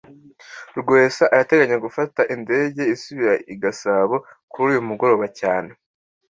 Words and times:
Rwesa 0.79 1.23
arateganya 1.33 1.77
gufata 1.85 2.21
indege 2.35 2.81
isubira 2.93 3.33
i 3.53 3.55
Gasabo 3.61 4.15
kuri 4.51 4.67
uyu 4.73 4.87
mugoroba 4.89 5.25
cyane 5.39 5.71